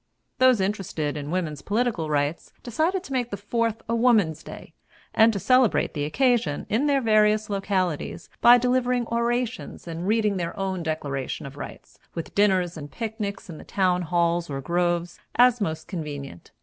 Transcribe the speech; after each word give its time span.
Those 0.39 0.59
interested 0.59 1.15
in 1.15 1.29
women's 1.29 1.61
political 1.61 2.09
rights 2.09 2.51
decided 2.63 3.03
to 3.03 3.13
make 3.13 3.29
the 3.29 3.37
Fourth 3.37 3.83
a 3.87 3.93
woman's 3.95 4.41
day, 4.41 4.73
and 5.13 5.31
to 5.31 5.37
celebrate 5.37 5.93
the 5.93 6.05
occasion, 6.05 6.65
in 6.69 6.87
their 6.87 7.01
various 7.01 7.51
localities, 7.51 8.27
by 8.41 8.57
delivering 8.57 9.05
orations 9.11 9.87
and 9.87 10.07
reading 10.07 10.37
their 10.37 10.57
own 10.57 10.81
declaration 10.81 11.45
of 11.45 11.55
rights, 11.55 11.99
with 12.15 12.33
dinners 12.33 12.77
and 12.77 12.89
picnics 12.91 13.47
in 13.47 13.59
the 13.59 13.63
town 13.63 14.01
halls 14.01 14.49
or 14.49 14.59
groves, 14.59 15.19
as 15.35 15.61
most 15.61 15.87
convenient. 15.87 16.49